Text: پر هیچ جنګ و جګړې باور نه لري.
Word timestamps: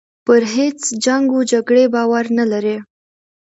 پر 0.25 0.41
هیچ 0.55 0.79
جنګ 1.05 1.25
و 1.33 1.37
جګړې 1.51 1.85
باور 1.93 2.25
نه 2.37 2.45
لري. 2.51 2.77